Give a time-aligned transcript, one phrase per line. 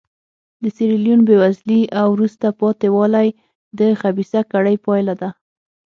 [0.61, 3.27] د سیریلیون بېوزلي او وروسته پاتې والی
[3.79, 5.29] د خبیثه کړۍ پایله ده.